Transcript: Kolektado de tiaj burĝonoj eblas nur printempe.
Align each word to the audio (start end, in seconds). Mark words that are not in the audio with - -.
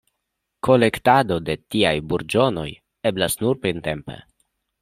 Kolektado 0.67 1.37
de 1.51 1.57
tiaj 1.75 1.93
burĝonoj 2.13 2.67
eblas 3.11 3.41
nur 3.45 3.63
printempe. 3.67 4.19